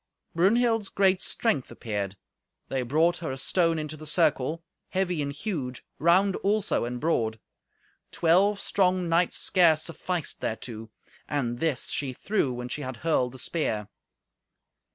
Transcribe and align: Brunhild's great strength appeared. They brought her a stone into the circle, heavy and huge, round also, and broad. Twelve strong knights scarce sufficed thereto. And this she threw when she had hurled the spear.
Brunhild's 0.33 0.89
great 0.89 1.21
strength 1.21 1.69
appeared. 1.69 2.17
They 2.69 2.81
brought 2.81 3.17
her 3.17 3.31
a 3.31 3.37
stone 3.37 3.77
into 3.77 3.95
the 3.95 4.07
circle, 4.07 4.63
heavy 4.89 5.21
and 5.21 5.31
huge, 5.31 5.85
round 5.99 6.35
also, 6.37 6.85
and 6.85 6.99
broad. 6.99 7.39
Twelve 8.11 8.59
strong 8.59 9.07
knights 9.07 9.37
scarce 9.37 9.83
sufficed 9.83 10.39
thereto. 10.41 10.89
And 11.29 11.59
this 11.59 11.89
she 11.91 12.13
threw 12.13 12.51
when 12.51 12.67
she 12.67 12.81
had 12.81 12.97
hurled 13.05 13.33
the 13.33 13.37
spear. 13.37 13.89